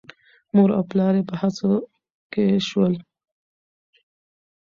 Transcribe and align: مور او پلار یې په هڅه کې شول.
مور 0.55 0.69
او 0.77 0.83
پلار 0.89 1.13
یې 1.19 1.23
په 1.29 1.35
هڅه 1.41 1.69
کې 2.33 2.45
شول. 2.67 2.93